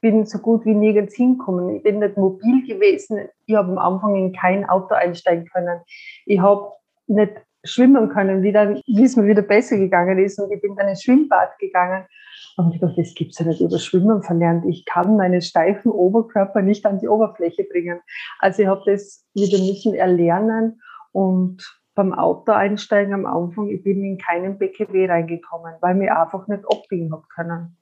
[0.00, 1.76] bin so gut wie nirgends hinkommen.
[1.76, 3.28] Ich bin nicht mobil gewesen.
[3.46, 5.80] Ich habe am Anfang in kein Auto einsteigen können.
[6.24, 6.72] Ich habe
[7.06, 7.32] nicht
[7.64, 10.38] schwimmen können, wie, dann, wie es mir wieder besser gegangen ist.
[10.38, 12.06] Und ich bin dann ins Schwimmbad gegangen.
[12.56, 14.64] Und ich dachte, das gibt's ja nicht über Schwimmen verlernt.
[14.66, 18.00] Ich kann meinen steifen Oberkörper nicht an die Oberfläche bringen.
[18.38, 20.80] Also ich habe das wieder müssen erlernen
[21.12, 26.48] und beim Auto einsteigen am Anfang, ich bin in keinen BKW reingekommen, weil mir einfach
[26.48, 27.76] nicht abbiegen habe können.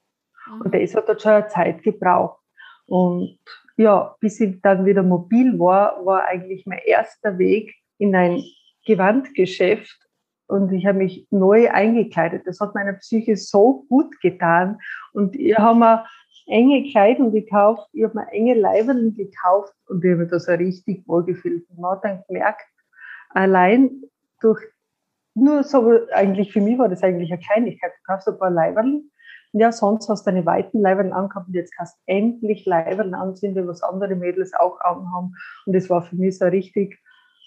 [0.48, 0.60] Mhm.
[0.62, 2.40] Und das hat dann schon eine Zeit gebraucht.
[2.86, 3.38] Und
[3.76, 8.42] ja, bis ich dann wieder mobil war, war eigentlich mein erster Weg in ein
[8.84, 9.96] Gewandgeschäft
[10.48, 12.46] und ich habe mich neu eingekleidet.
[12.46, 14.78] Das hat meiner Psyche so gut getan.
[15.12, 16.06] Und ich habe mir
[16.46, 20.52] enge Kleidung gekauft, ich habe mir enge Leiberlen gekauft und ich habe mir da so
[20.52, 21.68] richtig wohlgefühlt.
[21.68, 22.64] Und man hat dann gemerkt,
[23.30, 24.02] allein
[24.40, 24.60] durch,
[25.34, 27.92] nur so, eigentlich für mich war das eigentlich eine Kleinigkeit.
[27.92, 29.02] Du kaufst ein paar Leiberl,
[29.52, 33.54] Ja, sonst hast du eine weiten Leiberl angehabt und jetzt kannst du endlich Leiberl anziehen,
[33.66, 35.34] was andere Mädels auch anhaben.
[35.66, 36.98] Und das war für mich so richtig,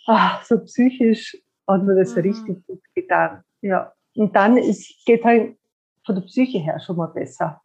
[0.08, 2.22] ach, so psychisch hat mir das mhm.
[2.22, 3.44] richtig gut getan.
[3.62, 3.94] Ja.
[4.16, 5.58] Und dann ist, geht halt
[6.06, 7.62] von der Psyche her schon mal besser.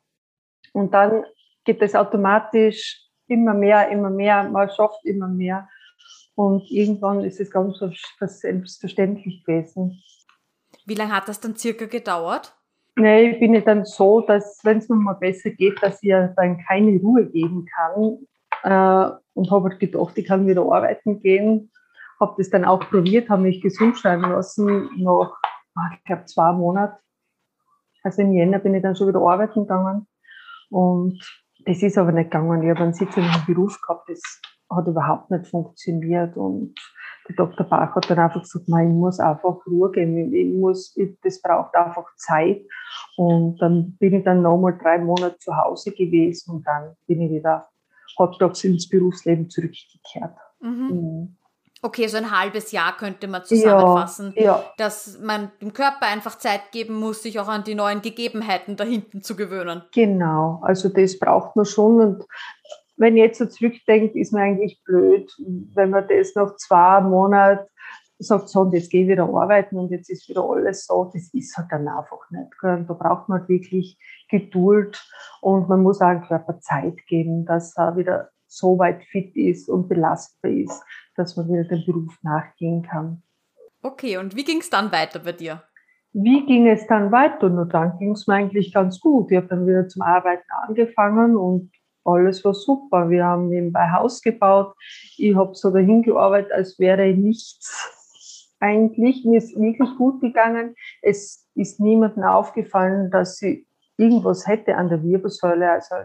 [0.73, 1.25] Und dann
[1.65, 5.69] geht es automatisch immer mehr, immer mehr, man schafft immer mehr.
[6.37, 7.79] Und irgendwann ist es ganz
[8.21, 10.03] selbstverständlich gewesen.
[10.85, 12.55] Wie lange hat das dann circa gedauert?
[12.95, 16.13] Nee, ich bin ja dann so, dass wenn es mir mal besser geht, dass ich
[16.37, 18.19] dann keine Ruhe geben kann.
[18.63, 21.71] Äh, und habe halt gedacht, ich kann wieder arbeiten gehen.
[22.21, 25.33] Habe das dann auch probiert, habe mich gesund schreiben lassen nach,
[25.95, 26.97] ich glaube, zwei Monaten.
[28.03, 30.07] Also im Jänner bin ich dann schon wieder arbeiten gegangen.
[30.71, 31.21] Und
[31.67, 32.63] das ist aber nicht gegangen.
[32.63, 34.23] Ich habe einen sitzenden Beruf gehabt, das
[34.71, 36.37] hat überhaupt nicht funktioniert.
[36.37, 36.75] Und
[37.29, 37.67] der Dr.
[37.67, 42.07] Bach hat dann einfach gesagt, ich muss einfach Ruhe geben, ich muss, das braucht einfach
[42.17, 42.63] Zeit.
[43.17, 47.31] Und dann bin ich dann nochmal drei Monate zu Hause gewesen und dann bin ich
[47.31, 47.67] wieder
[48.19, 50.37] halbtags ins Berufsleben zurückgekehrt.
[50.61, 50.89] Mhm.
[50.89, 51.37] Mhm.
[51.83, 54.65] Okay, so ein halbes Jahr könnte man zusammenfassen, ja, ja.
[54.79, 58.85] dass man dem Körper einfach Zeit geben muss, sich auch an die neuen Gegebenheiten da
[58.85, 59.83] hinten zu gewöhnen.
[59.93, 62.01] Genau, also das braucht man schon.
[62.01, 62.25] Und
[62.97, 65.31] wenn ich jetzt so zurückdenke, ist mir eigentlich blöd,
[65.75, 67.69] wenn man das nach zwei Monaten
[68.19, 71.29] sagt, so, und jetzt gehe ich wieder arbeiten und jetzt ist wieder alles so, das
[71.35, 72.51] ist halt dann einfach nicht.
[72.63, 73.99] Da braucht man halt wirklich
[74.31, 75.05] Geduld
[75.43, 79.69] und man muss auch dem Körper Zeit geben, dass er wieder so weit fit ist
[79.69, 80.83] und belastbar ist,
[81.17, 83.23] dass man wieder dem Beruf nachgehen kann.
[83.83, 85.63] Okay, und wie ging es dann weiter bei dir?
[86.13, 87.51] Wie ging es dann weiter?
[87.51, 89.31] Nur dann ging es mir eigentlich ganz gut.
[89.31, 91.71] Ich habe dann wieder zum Arbeiten angefangen und
[92.07, 93.11] alles war super.
[93.11, 94.75] Wir haben nebenbei Haus gebaut.
[95.17, 97.93] Ich habe so dahin gearbeitet, als wäre nichts
[98.61, 99.25] eigentlich.
[99.25, 100.75] Mir ist wirklich gut gegangen.
[101.03, 103.67] Es ist niemandem aufgefallen, dass sie
[103.97, 105.71] irgendwas hätte an der Wirbelsäule.
[105.71, 105.97] Also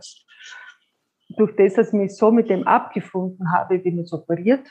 [1.37, 4.67] durch das, dass ich mich so mit dem abgefunden habe, bin ich operiert.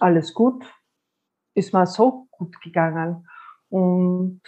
[0.00, 0.64] Alles gut.
[1.54, 3.26] Ist mir so gut gegangen.
[3.68, 4.42] Und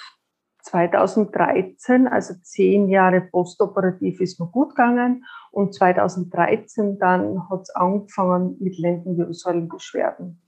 [0.62, 5.24] 2013, also zehn Jahre postoperativ, ist mir gut gegangen.
[5.58, 10.40] Und 2013 dann hat es angefangen mit Lendenwirbelsäulenbeschwerden.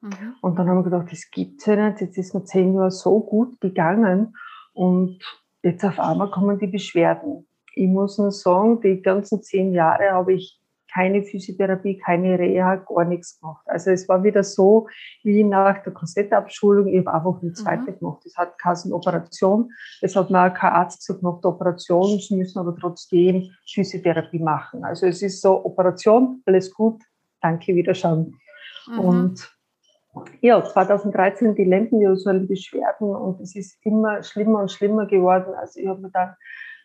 [0.00, 0.34] Mhm.
[0.40, 2.00] Und dann haben wir gedacht, das gibt's ja nicht.
[2.00, 4.36] Jetzt ist mir zehn Jahre so gut gegangen.
[4.74, 5.18] Und
[5.64, 7.48] jetzt auf einmal kommen die Beschwerden.
[7.74, 13.04] Ich muss nur sagen, die ganzen zehn Jahre habe ich keine Physiotherapie, keine Reha, gar
[13.04, 13.64] nichts gemacht.
[13.66, 14.88] Also es war wieder so
[15.22, 17.98] wie nach der Korsettabschulung, ich habe einfach eine zweite mhm.
[17.98, 18.22] gemacht.
[18.26, 19.70] Es hat keine Operation,
[20.00, 24.40] es hat mir auch kein Arzt gesagt, nach der Operation, sie müssen aber trotzdem Physiotherapie
[24.40, 24.84] machen.
[24.84, 27.02] Also es ist so, Operation, alles gut,
[27.40, 28.34] danke, wiederschauen.
[28.88, 28.98] Mhm.
[28.98, 29.58] Und
[30.40, 35.54] ja, 2013 die Lendenwirbelsäulenbeschwerden und es ist immer schlimmer und schlimmer geworden.
[35.54, 36.34] Also ich habe mir dann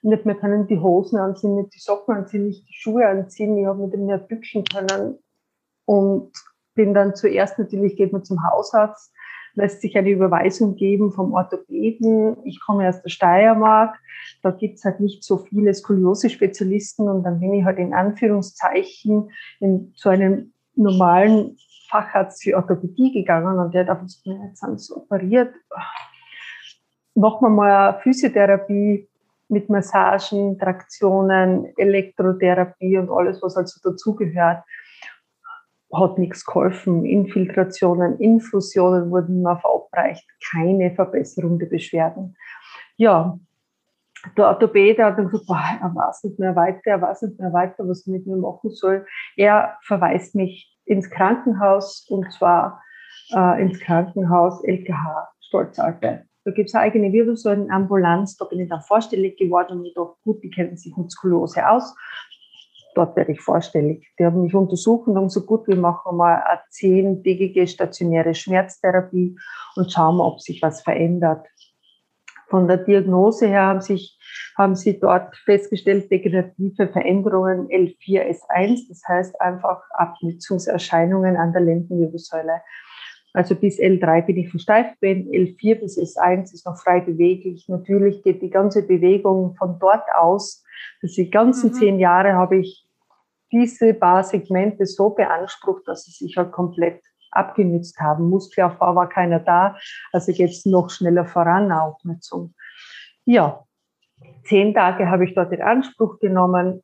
[0.03, 3.57] nicht mehr können die Hosen anziehen, nicht die Socken anziehen, nicht die Schuhe anziehen.
[3.57, 5.17] Ich habe mich nicht mehr bücken können
[5.85, 6.31] und
[6.75, 9.13] bin dann zuerst natürlich, geht man zum Hausarzt,
[9.53, 12.37] lässt sich eine Überweisung geben vom Orthopäden.
[12.45, 13.97] Ich komme aus der Steiermark,
[14.41, 19.29] da gibt es halt nicht so viele Skoliose-Spezialisten und dann bin ich halt in Anführungszeichen
[19.59, 21.57] in, zu einem normalen
[21.89, 25.53] Facharzt für Orthopädie gegangen und der hat einfach gesagt, jetzt sind sie operiert,
[27.15, 29.07] machen wir mal Physiotherapie
[29.53, 34.63] mit Massagen, Traktionen, Elektrotherapie und alles, was also dazugehört,
[35.93, 37.05] hat nichts geholfen.
[37.05, 42.35] Infiltrationen, Infusionen wurden immer verabreicht, keine Verbesserung der Beschwerden.
[42.97, 43.37] Ja,
[44.37, 47.53] der Orthopäde hat dann gesagt, boah, er weiß nicht mehr weiter, er weiß nicht mehr
[47.53, 49.05] weiter, was er mit mir machen soll.
[49.35, 52.81] Er verweist mich ins Krankenhaus und zwar
[53.33, 56.25] äh, ins Krankenhaus LKH Stolzalpe.
[56.45, 58.37] Da gibt es eigene Wirbelsäulenambulanz.
[58.37, 61.67] Da bin ich dann vorstellig geworden und ich dachte, gut, die kennen sich mit Skoliose
[61.69, 61.95] aus.
[62.95, 64.07] Dort werde ich vorstellig.
[64.19, 69.35] Die haben mich untersucht und haben so gut, wir machen mal eine zehntägige stationäre Schmerztherapie
[69.75, 71.47] und schauen mal, ob sich was verändert.
[72.49, 74.19] Von der Diagnose her haben, sich,
[74.55, 82.61] haben sie dort festgestellt, degenerative Veränderungen L4S1, das heißt einfach Abnützungserscheinungen an der Lendenwirbelsäule.
[83.33, 87.67] Also bis L3 bin ich versteift, bin L4 bis S1 ist noch frei beweglich.
[87.67, 90.63] Natürlich geht die ganze Bewegung von dort aus.
[91.01, 91.73] Dass die ganzen mhm.
[91.73, 92.87] zehn Jahre habe ich
[93.51, 98.29] diese paar Segmente so beansprucht, dass sie sich halt komplett abgenützt haben.
[98.29, 99.75] Muskelaufbau war keiner da,
[100.11, 102.53] also es noch schneller voran, Aufnutzung.
[103.25, 103.63] Ja,
[104.43, 106.83] zehn Tage habe ich dort in Anspruch genommen.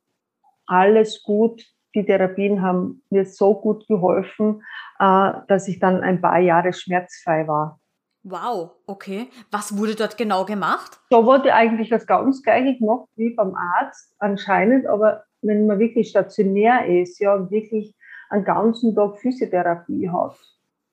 [0.65, 1.63] Alles gut,
[1.95, 4.63] die Therapien haben mir so gut geholfen,
[4.99, 7.79] äh, dass ich dann ein paar Jahre schmerzfrei war.
[8.23, 9.27] Wow, okay.
[9.49, 10.99] Was wurde dort genau gemacht?
[11.09, 16.09] Da wurde eigentlich das ganz gleiche gemacht wie beim Arzt anscheinend, aber wenn man wirklich
[16.09, 17.95] stationär ist, ja, und wirklich
[18.29, 20.37] einen ganzen Tag Physiotherapie hat,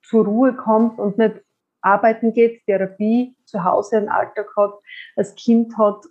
[0.03, 1.43] zur Ruhe kommt und nicht
[1.81, 4.75] arbeiten geht, Therapie zu Hause einen Alltag hat,
[5.17, 6.05] als Kind hat,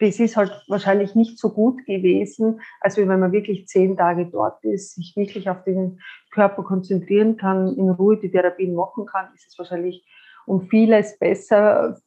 [0.00, 4.64] das ist halt wahrscheinlich nicht so gut gewesen, als wenn man wirklich zehn Tage dort
[4.64, 9.48] ist, sich wirklich auf den Körper konzentrieren kann, in Ruhe die Therapien machen kann, ist
[9.48, 10.06] es wahrscheinlich
[10.46, 11.98] um vieles besser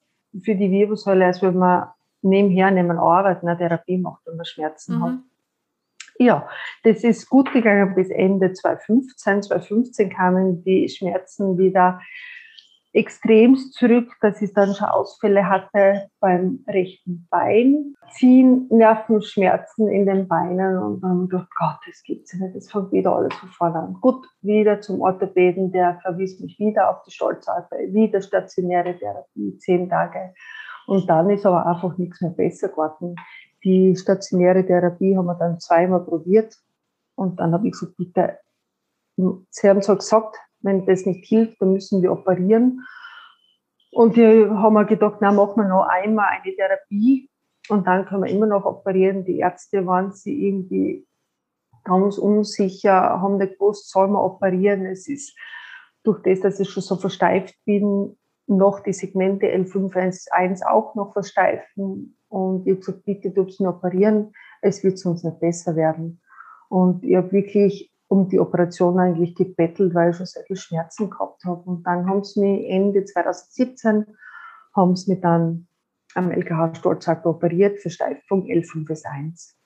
[0.41, 1.89] für die Wirbelsäule, als wenn man
[2.21, 5.03] nebenher neben Arbeit eine Therapie macht und man Schmerzen mhm.
[5.03, 5.13] hat.
[6.17, 6.47] Ja,
[6.83, 9.17] das ist gut gegangen bis Ende 2015.
[9.43, 11.99] 2015 kamen die Schmerzen wieder
[12.93, 20.27] extremst zurück, dass ich dann schon Ausfälle hatte beim rechten Bein, ziehen Nervenschmerzen in den
[20.27, 23.97] Beinen und dann dachte Gott, das gibt's nicht, das fängt wieder alles von vorne an.
[24.01, 29.89] Gut, wieder zum Orthopäden, der verwies mich wieder auf die Stolzalpe, wieder stationäre Therapie, zehn
[29.89, 30.33] Tage.
[30.85, 33.15] Und dann ist aber einfach nichts mehr besser geworden.
[33.63, 36.57] Die stationäre Therapie haben wir dann zweimal probiert
[37.15, 38.39] und dann habe ich gesagt, bitte,
[39.49, 42.85] sie haben so gesagt, wenn das nicht hilft, dann müssen wir operieren.
[43.91, 47.29] Und wir haben gedacht, na, machen wir noch einmal eine Therapie
[47.69, 49.25] und dann können wir immer noch operieren.
[49.25, 51.05] Die Ärzte waren sie irgendwie
[51.83, 54.85] ganz unsicher, haben nicht gewusst, soll man operieren.
[54.85, 55.37] Es ist
[56.03, 62.17] durch das, dass ich schon so versteift bin, noch die Segmente L5-1 auch noch versteifen.
[62.27, 66.21] Und ich habe gesagt, bitte, du operieren, es wird sonst nicht besser werden.
[66.69, 71.09] Und ich habe wirklich um die Operation eigentlich gebettelt, weil ich schon sehr viel Schmerzen
[71.09, 71.61] gehabt habe.
[71.61, 74.05] Und dann haben sie mich Ende 2017
[74.75, 75.67] haben sie mich dann
[76.15, 79.57] am LKH Stolzhack operiert für Steifung L5 bis 1.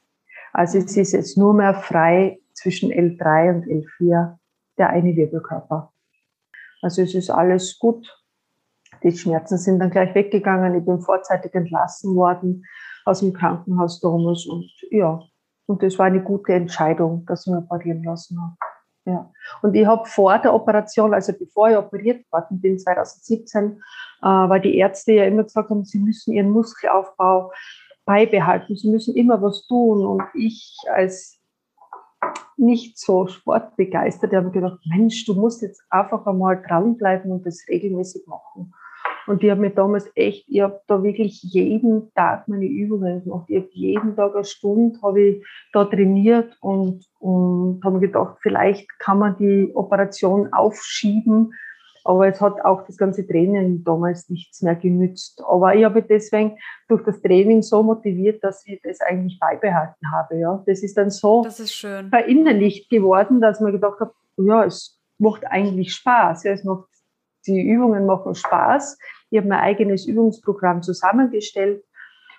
[0.54, 4.38] Also es ist jetzt nur mehr frei zwischen L3 und L4
[4.78, 5.92] der eine Wirbelkörper.
[6.84, 8.08] Also es ist alles gut.
[9.02, 10.76] Die Schmerzen sind dann gleich weggegangen.
[10.76, 12.64] Ich bin vorzeitig entlassen worden
[13.06, 15.20] aus dem Krankenhaus damals und ja,
[15.68, 18.56] und das war eine gute Entscheidung, dass ich mich operieren lassen habe.
[19.06, 19.32] Ja.
[19.62, 23.82] Und ich habe vor der Operation, also bevor ich operiert worden bin, 2017,
[24.22, 27.52] äh, weil die Ärzte ja immer gesagt haben, sie müssen ihren Muskelaufbau
[28.06, 30.06] beibehalten, sie müssen immer was tun.
[30.06, 31.40] Und ich als
[32.58, 38.26] nicht so sportbegeistert, habe gedacht, Mensch, du musst jetzt einfach einmal dranbleiben und das regelmäßig
[38.26, 38.74] machen.
[39.28, 43.46] Und ich habe mir damals echt, ich habe da wirklich jeden Tag meine Übungen gemacht.
[43.50, 48.38] Ich habe jeden Tag eine Stunde habe ich da trainiert und, und habe mir gedacht,
[48.42, 51.54] vielleicht kann man die Operation aufschieben.
[52.04, 55.42] Aber es hat auch das ganze Training damals nichts mehr genützt.
[55.48, 56.56] Aber ich habe deswegen
[56.88, 60.38] durch das Training so motiviert, dass ich das eigentlich beibehalten habe.
[60.38, 65.48] Ja, das ist dann so ist verinnerlicht geworden, dass man gedacht habe, ja, es macht
[65.48, 66.44] eigentlich Spaß.
[66.44, 66.86] Ja, es macht
[67.48, 68.98] die Übungen machen Spaß.
[69.30, 71.84] Ich habe mein eigenes Übungsprogramm zusammengestellt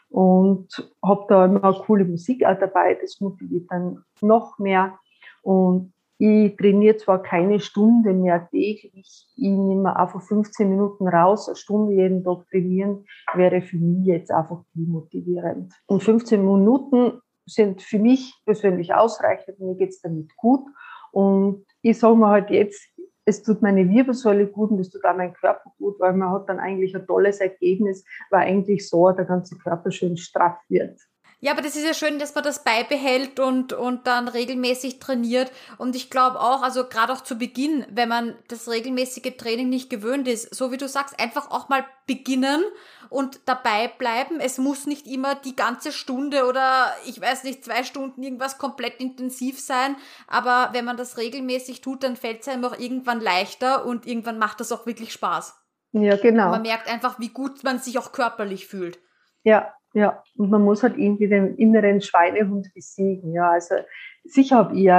[0.09, 0.69] und
[1.05, 2.97] habe da immer coole Musik auch dabei.
[3.01, 4.99] Das motiviert dann noch mehr.
[5.43, 11.57] Und ich trainiere zwar keine Stunde mehr täglich, ich nehme einfach 15 Minuten raus, eine
[11.57, 15.75] Stunde jeden Tag trainieren, wäre für mich jetzt einfach motivierend.
[15.87, 20.65] Und 15 Minuten sind für mich persönlich ausreichend, mir geht's damit gut.
[21.13, 22.83] Und ich sage mir halt jetzt,
[23.27, 26.49] es tut meine Wirbelsäule gut und es tut auch mein Körper gut, weil man hat
[26.49, 31.01] dann eigentlich ein tolles Ergebnis, weil eigentlich so der ganze Körper schön straff wird.
[31.39, 35.53] Ja, aber das ist ja schön, dass man das beibehält und, und dann regelmäßig trainiert.
[35.77, 39.91] Und ich glaube auch, also gerade auch zu Beginn, wenn man das regelmäßige Training nicht
[39.91, 42.65] gewöhnt ist, so wie du sagst, einfach auch mal beginnen
[43.11, 44.41] und dabei bleiben.
[44.41, 48.99] Es muss nicht immer die ganze Stunde oder ich weiß nicht, zwei Stunden irgendwas komplett
[48.99, 49.97] intensiv sein.
[50.27, 54.39] Aber wenn man das regelmäßig tut, dann fällt es einem auch irgendwann leichter und irgendwann
[54.39, 55.55] macht das auch wirklich Spaß.
[55.93, 56.47] Ja, genau.
[56.47, 58.99] Und man merkt einfach, wie gut man sich auch körperlich fühlt.
[59.43, 63.33] Ja, ja, und man muss halt irgendwie den inneren Schweinehund besiegen.
[63.33, 63.77] Ja, also
[64.25, 64.93] sicher habe ich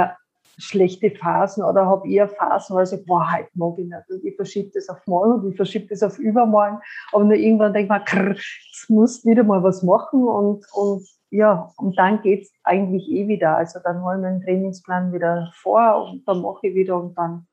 [0.60, 4.10] schlechte Phasen oder habe eher Phasen, wo ich sage, boah, heute mag ich nicht.
[4.10, 6.80] Und ich verschiebe das auf morgen und ich verschiebe das auf übermorgen.
[7.12, 11.72] Aber nur irgendwann denke ich mir, jetzt musst wieder mal was machen und, und ja,
[11.76, 13.56] und dann geht's eigentlich eh wieder.
[13.56, 17.46] Also dann holen wir den Trainingsplan wieder vor und dann mache ich wieder und dann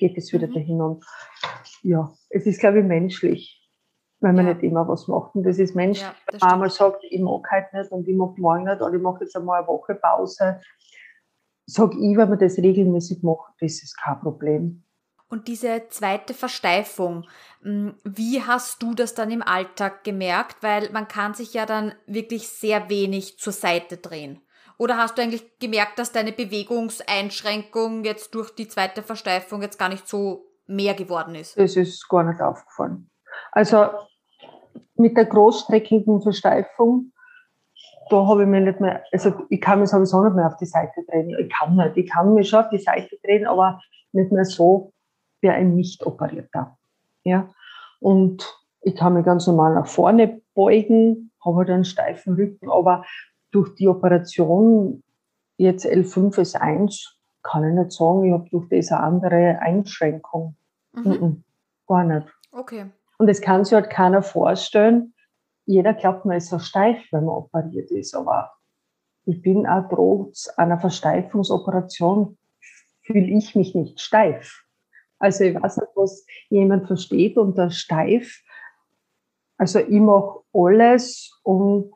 [0.00, 0.54] geht es wieder mhm.
[0.54, 0.82] dahin.
[0.82, 1.04] Und
[1.84, 3.57] ja, es ist, glaube ich, menschlich
[4.20, 4.54] weil man ja.
[4.54, 5.34] nicht immer was macht.
[5.34, 8.36] Und das ist Mensch, ja, das einmal sagt, ich mag heute nicht und ich mag
[8.38, 10.60] morgen nicht oder ich mache jetzt einmal eine Woche Pause,
[11.66, 14.84] sage ich, wenn man das regelmäßig macht, das ist kein Problem.
[15.30, 17.26] Und diese zweite Versteifung,
[17.60, 20.62] hm, wie hast du das dann im Alltag gemerkt?
[20.62, 24.40] Weil man kann sich ja dann wirklich sehr wenig zur Seite drehen.
[24.78, 29.88] Oder hast du eigentlich gemerkt, dass deine Bewegungseinschränkung jetzt durch die zweite Versteifung jetzt gar
[29.90, 31.58] nicht so mehr geworden ist?
[31.58, 33.10] Das ist gar nicht aufgefallen.
[33.52, 33.88] Also
[34.96, 37.12] mit der großstreckigen Versteifung,
[38.10, 40.66] da habe ich mir nicht mehr, also ich kann mich sowieso nicht mehr auf die
[40.66, 41.36] Seite drehen.
[41.38, 43.80] Ich kann nicht, ich kann mich schon auf die Seite drehen, aber
[44.12, 44.92] nicht mehr so
[45.40, 46.78] wie ein Nicht-Operierter.
[47.24, 47.48] Ja?
[48.00, 53.04] Und ich kann mich ganz normal nach vorne beugen, habe halt einen steifen Rücken, aber
[53.50, 55.02] durch die Operation
[55.56, 60.56] jetzt L5S1 kann ich nicht sagen, ich habe durch diese andere Einschränkung.
[60.92, 61.10] Mhm.
[61.10, 61.44] Mhm,
[61.86, 62.28] gar nicht.
[62.52, 62.86] Okay.
[63.18, 65.14] Und das kann sich halt keiner vorstellen.
[65.66, 68.52] Jeder glaubt, man ist so steif, wenn man operiert ist, aber
[69.26, 72.38] ich bin auch trotz einer Versteifungsoperation,
[73.02, 74.64] fühle ich mich nicht steif.
[75.18, 78.42] Also ich weiß nicht, was jemand versteht unter steif.
[79.58, 81.92] Also ich mache alles und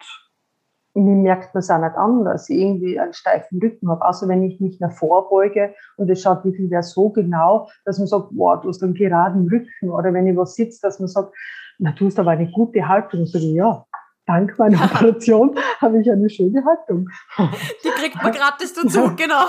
[0.94, 4.04] mir merkt man es auch nicht an, dass ich irgendwie einen steifen Rücken habe.
[4.04, 8.06] Außer wenn ich mich nach vorbeuge und es schaut wirklich wieder so genau, dass man
[8.06, 9.90] sagt, wow, du hast einen geraden Rücken.
[9.90, 11.34] Oder wenn ich was sitze, dass man sagt,
[11.78, 13.20] na, du hast aber eine gute Haltung.
[13.20, 13.86] Und sage ich, ja,
[14.26, 17.08] dank meiner Operation habe ich eine schöne Haltung.
[17.38, 19.46] Die kriegt man gratis dazu, genau.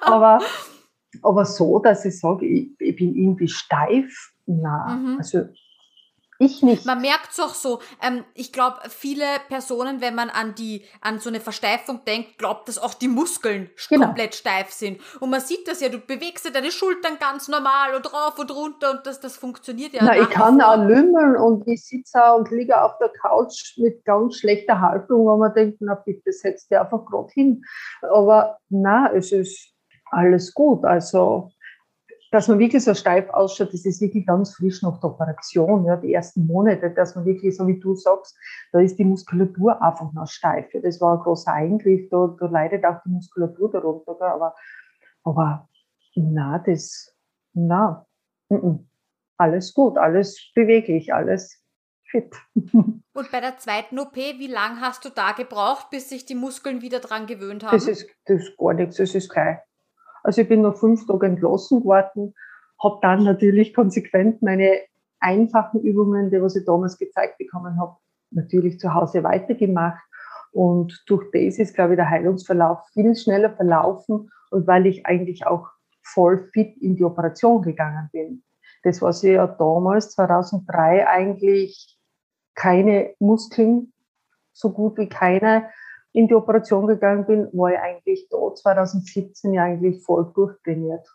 [0.00, 0.38] aber,
[1.22, 5.16] aber so, dass ich sage, ich, ich bin irgendwie steif, na, mhm.
[5.18, 5.44] also
[6.40, 6.86] ich nicht.
[6.86, 7.80] Man merkt es auch so.
[8.00, 12.68] Ähm, ich glaube, viele Personen, wenn man an die an so eine Versteifung denkt, glaubt,
[12.68, 14.06] dass auch die Muskeln genau.
[14.06, 15.00] komplett steif sind.
[15.18, 15.88] Und man sieht das ja.
[15.88, 19.94] Du bewegst ja deine Schultern ganz normal und rauf und runter und das, das funktioniert
[19.94, 20.04] ja.
[20.04, 24.36] Na, ich kann auch lümmeln und ich sitze und liege auf der Couch mit ganz
[24.36, 27.64] schlechter Haltung, wo man denkt, na bitte setz dir einfach gerade hin.
[28.02, 29.72] Aber na, es ist
[30.10, 30.84] alles gut.
[30.84, 31.50] Also
[32.30, 35.96] dass man wirklich so steif ausschaut, das ist wirklich ganz frisch nach der Operation, ja,
[35.96, 38.36] die ersten Monate, dass man wirklich, so wie du sagst,
[38.72, 40.66] da ist die Muskulatur einfach noch steif.
[40.82, 44.28] Das war ein großer Eingriff, da, da leidet auch die Muskulatur darunter, gell?
[44.28, 44.54] aber,
[45.24, 45.68] aber
[46.14, 47.14] na, das,
[47.54, 48.06] na,
[48.50, 48.86] n -n.
[49.38, 51.62] alles gut, alles beweglich, alles
[52.10, 52.34] fit.
[52.54, 56.82] Und bei der zweiten OP, wie lange hast du da gebraucht, bis sich die Muskeln
[56.82, 57.72] wieder dran gewöhnt haben?
[57.72, 59.58] Das ist, das ist gar nichts, das ist gleich.
[60.22, 62.34] Also ich bin noch fünf Tage entlassen worden,
[62.82, 64.80] habe dann natürlich konsequent meine
[65.20, 67.96] einfachen Übungen, die was ich damals gezeigt bekommen habe,
[68.30, 70.02] natürlich zu Hause weitergemacht.
[70.52, 75.46] Und durch das ist, glaube ich, der Heilungsverlauf viel schneller verlaufen und weil ich eigentlich
[75.46, 75.68] auch
[76.02, 78.42] voll fit in die Operation gegangen bin.
[78.82, 81.98] Das, was ich ja damals, 2003, eigentlich
[82.54, 83.92] keine Muskeln,
[84.52, 85.68] so gut wie keine,
[86.18, 91.06] in die Operation gegangen bin, war ich eigentlich da 2017 ja eigentlich voll durchtrainiert.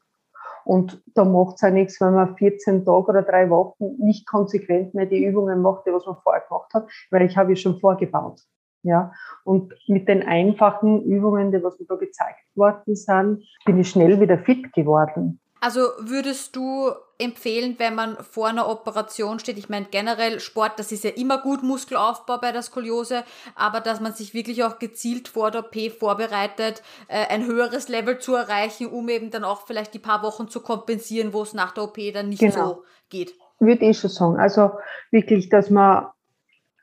[0.64, 4.94] Und da macht es ja nichts, wenn man 14 Tage oder drei Wochen nicht konsequent
[4.94, 7.82] mehr die Übungen macht, die was man vorher gemacht hat, weil ich habe ja schon
[7.82, 8.40] vorgebaut.
[8.84, 9.12] Ja,
[9.44, 14.22] und mit den einfachen Übungen, die was mir da gezeigt worden sind, bin ich schnell
[14.22, 15.42] wieder fit geworden.
[15.64, 20.92] Also würdest du empfehlen, wenn man vor einer Operation steht, ich meine generell Sport, das
[20.92, 23.24] ist ja immer gut, Muskelaufbau bei der Skoliose,
[23.56, 28.20] aber dass man sich wirklich auch gezielt vor der OP vorbereitet, äh, ein höheres Level
[28.20, 31.74] zu erreichen, um eben dann auch vielleicht die paar Wochen zu kompensieren, wo es nach
[31.74, 32.68] der OP dann nicht genau.
[32.68, 33.34] so geht.
[33.62, 34.36] Würde ich schon sagen.
[34.42, 34.72] Also
[35.12, 36.08] wirklich, dass man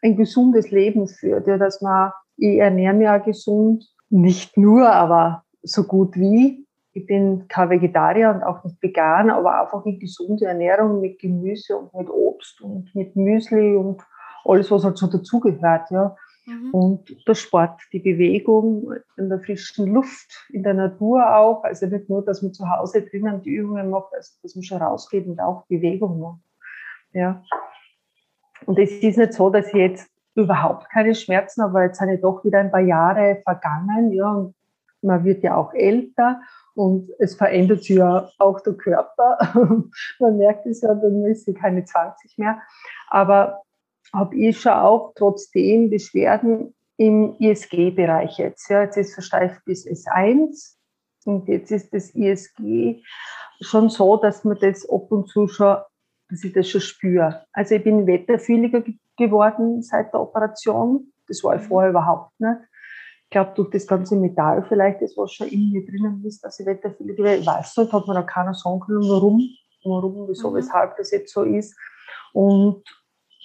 [0.01, 5.45] ein gesundes Leben führt, ja, dass man, ich ernähre mich auch gesund, nicht nur, aber
[5.63, 10.47] so gut wie, ich bin kein Vegetarier und auch nicht vegan, aber einfach eine gesunde
[10.47, 14.03] Ernährung mit Gemüse und mit Obst und mit Müsli und
[14.45, 16.17] alles, was halt so dazugehört, ja.
[16.47, 16.71] Mhm.
[16.71, 21.63] Und der Sport, die Bewegung in der frischen Luft, in der Natur auch.
[21.63, 24.83] Also nicht nur, dass man zu Hause drinnen die Übungen macht, also dass man schon
[24.83, 26.41] rausgeht und auch Bewegung macht.
[27.13, 27.43] Ja.
[28.67, 32.09] Und es ist nicht so, dass ich jetzt überhaupt keine Schmerzen habe, weil jetzt sind
[32.09, 34.55] ja doch wieder ein paar Jahre vergangen, ja, und
[35.03, 36.41] man wird ja auch älter
[36.81, 39.37] und es verändert sich ja auch der Körper.
[40.19, 42.59] Man merkt es ja, dann ist sie keine 20 mehr.
[43.09, 43.61] Aber
[44.15, 48.71] habe ich schon auch trotzdem Beschwerden im ISG-Bereich jetzt.
[48.71, 50.77] Ja, jetzt ist versteift bis S1
[51.27, 53.03] und jetzt ist das ISG
[53.61, 55.77] schon so, dass man das ab und zu schon,
[56.31, 57.45] dass ich das schon spüre.
[57.53, 58.83] Also ich bin wetterfühliger
[59.19, 61.13] geworden seit der Operation.
[61.29, 61.67] Das war ich mhm.
[61.67, 62.57] vorher überhaupt nicht.
[63.31, 66.59] Ich glaube, durch das ganze Metall vielleicht, das was schon in mir drinnen ist, dass
[66.59, 69.41] ich wetterfühlig Ich weiß nicht, hat mir da keiner sagen können, warum,
[69.85, 70.57] warum, wieso, mhm.
[70.57, 71.79] weshalb das jetzt so ist.
[72.33, 72.83] Und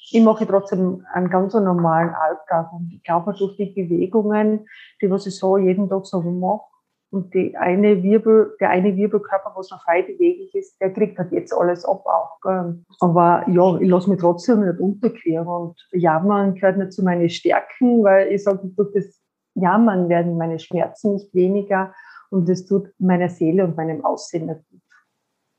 [0.09, 2.73] ich mache trotzdem einen ganz normalen Alltag.
[2.73, 4.67] Und ich glaube, durch die Bewegungen,
[5.03, 6.65] die was ich so jeden Tag so mache,
[7.11, 11.31] und die eine Wirbel, der eine Wirbelkörper, was noch frei beweglich ist, der kriegt halt
[11.31, 12.41] jetzt alles ab auch.
[12.41, 12.83] Gell.
[13.01, 15.47] Aber ja, ich lasse mich trotzdem nicht unterqueren.
[15.47, 19.21] Und Jammern gehört nicht zu meinen Stärken, weil ich sage, durch das
[19.56, 21.93] Jammern werden meine Schmerzen nicht weniger
[22.30, 24.82] und es tut meiner Seele und meinem Aussehen nicht gut.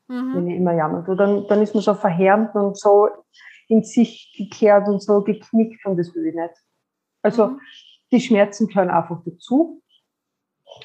[0.09, 0.35] mhm.
[0.35, 1.17] wenn ich immer jammern tue.
[1.17, 3.09] Dann, dann ist man so verhärmt und so
[3.69, 6.55] in sich gekehrt und so geknickt und das will ich nicht.
[7.23, 7.61] Also mhm.
[8.13, 9.83] die Schmerzen gehören einfach dazu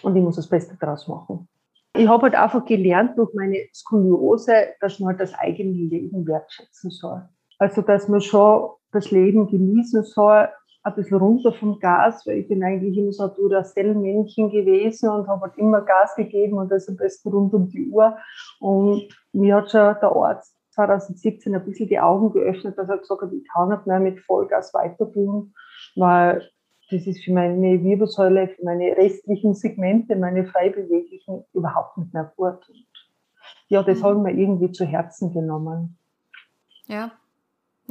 [0.01, 1.47] und ich muss das Beste daraus machen.
[1.93, 6.89] Ich habe halt einfach gelernt durch meine Skoliose, dass man halt das eigene Leben wertschätzen
[6.89, 7.27] soll.
[7.59, 10.49] Also dass man schon das Leben genießen soll,
[10.83, 15.27] ein bisschen runter vom Gas, weil ich bin eigentlich immer so ein Duracell-Männchen gewesen und
[15.27, 18.17] habe halt immer Gas gegeben und das am besten rund um die Uhr.
[18.59, 23.21] Und mir hat schon der Arzt 2017 ein bisschen die Augen geöffnet, dass er gesagt
[23.21, 25.53] hat, ich kann nicht mehr mit Vollgas weiter tun,
[25.95, 26.49] weil
[26.89, 32.31] das ist für meine Wirbelsäule, für meine restlichen Segmente, meine frei beweglichen, überhaupt nicht mehr
[32.35, 32.67] gut.
[32.69, 32.87] Und
[33.67, 34.03] ja, das mhm.
[34.03, 35.97] habe ich mir irgendwie zu Herzen genommen.
[36.87, 37.11] Ja.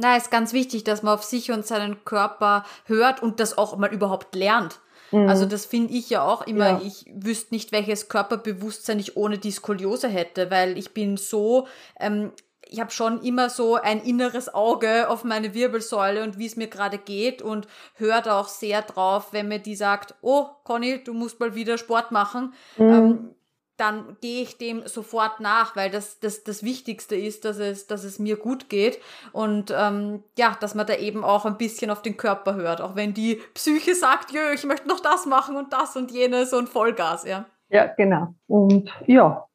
[0.01, 3.77] Na, ist ganz wichtig, dass man auf sich und seinen Körper hört und das auch
[3.77, 4.79] mal überhaupt lernt.
[5.11, 5.29] Mhm.
[5.29, 6.81] Also das finde ich ja auch immer, ja.
[6.83, 11.67] ich wüsste nicht, welches Körperbewusstsein ich ohne die Skoliose hätte, weil ich bin so
[11.99, 12.31] ähm,
[12.67, 16.67] ich habe schon immer so ein inneres Auge auf meine Wirbelsäule und wie es mir
[16.67, 21.13] gerade geht und höre da auch sehr drauf, wenn mir die sagt, oh Conny, du
[21.13, 22.53] musst mal wieder Sport machen.
[22.77, 22.89] Mhm.
[22.89, 23.35] Ähm,
[23.81, 28.03] dann gehe ich dem sofort nach, weil das, das das Wichtigste ist, dass es, dass
[28.03, 28.99] es mir gut geht
[29.33, 32.95] und ähm, ja, dass man da eben auch ein bisschen auf den Körper hört, auch
[32.95, 36.69] wenn die Psyche sagt, jö, ich möchte noch das machen und das und jenes und
[36.69, 37.45] Vollgas, ja.
[37.69, 38.35] Ja, genau.
[38.47, 39.47] Und ja,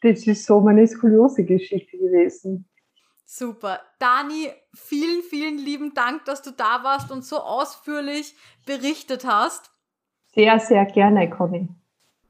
[0.00, 2.66] das ist so meine Skoliose-Geschichte gewesen.
[3.26, 3.80] Super.
[3.98, 9.70] Dani, vielen, vielen lieben Dank, dass du da warst und so ausführlich berichtet hast.
[10.32, 11.68] Sehr, sehr gerne, Conny.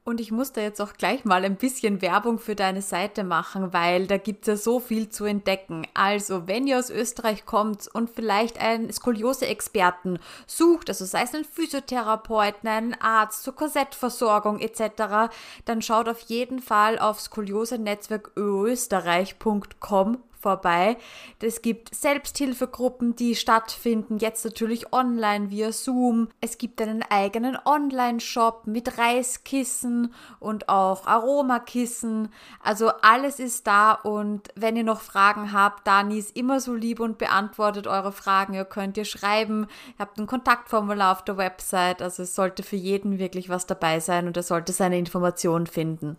[0.07, 3.73] Und ich muss da jetzt auch gleich mal ein bisschen Werbung für deine Seite machen,
[3.73, 5.85] weil da gibt es ja so viel zu entdecken.
[5.95, 11.45] Also, wenn ihr aus Österreich kommt und vielleicht einen Skoliose-Experten sucht, also sei es einen
[11.45, 15.35] Physiotherapeuten, einen Arzt zur Korsettversorgung etc.,
[15.65, 20.97] dann schaut auf jeden Fall auf skoliose-netzwerk österreich.com vorbei.
[21.43, 26.29] Es gibt Selbsthilfegruppen, die stattfinden, jetzt natürlich online via Zoom.
[26.41, 32.29] Es gibt einen eigenen Online-Shop mit Reiskissen und auch Aromakissen.
[32.63, 37.01] Also alles ist da und wenn ihr noch Fragen habt, Dani ist immer so lieb
[37.01, 38.55] und beantwortet eure Fragen.
[38.55, 39.67] Ihr könnt ihr schreiben,
[39.99, 42.01] ihr habt ein Kontaktformular auf der Website.
[42.01, 46.17] Also es sollte für jeden wirklich was dabei sein und er sollte seine Informationen finden.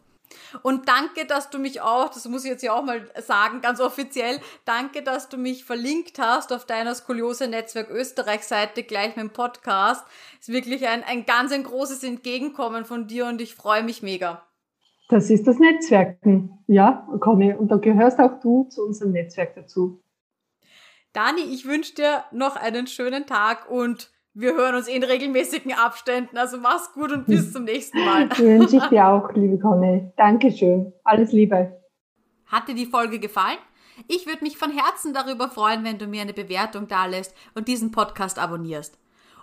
[0.61, 3.79] Und danke, dass du mich auch, das muss ich jetzt ja auch mal sagen, ganz
[3.79, 10.05] offiziell, danke, dass du mich verlinkt hast auf deiner Skoliose-Netzwerk Österreich-Seite gleich mit dem Podcast.
[10.39, 14.43] Ist wirklich ein, ein ganz ein großes Entgegenkommen von dir und ich freue mich mega.
[15.09, 17.53] Das ist das Netzwerken, ja, Conny.
[17.53, 20.01] Und da gehörst auch du zu unserem Netzwerk dazu.
[21.13, 26.37] Dani, ich wünsche dir noch einen schönen Tag und wir hören uns in regelmäßigen Abständen.
[26.37, 28.29] Also mach's gut und bis zum nächsten Mal.
[28.37, 30.11] Wünsche ich dir auch, liebe Conny.
[30.15, 30.93] Dankeschön.
[31.03, 31.75] Alles Liebe.
[32.45, 33.57] Hat dir die Folge gefallen?
[34.07, 37.89] Ich würde mich von Herzen darüber freuen, wenn du mir eine Bewertung dalässt und diesen
[37.89, 38.99] Podcast abonnierst.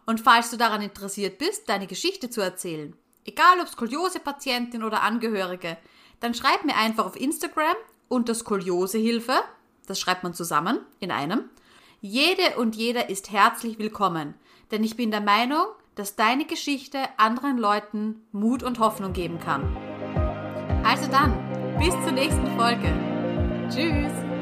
[0.07, 5.76] Und falls du daran interessiert bist, deine Geschichte zu erzählen, egal ob Skoliose-Patientin oder Angehörige,
[6.20, 7.74] dann schreib mir einfach auf Instagram
[8.09, 9.34] unter Skoliosehilfe,
[9.88, 11.51] das schreibt man zusammen in einem.
[12.01, 14.34] Jede und jeder ist herzlich willkommen
[14.70, 19.76] denn ich bin der Meinung, dass deine Geschichte anderen Leuten Mut und Hoffnung geben kann.
[20.84, 21.32] Also dann,
[21.78, 22.92] bis zur nächsten Folge.
[23.70, 24.34] Tschüss!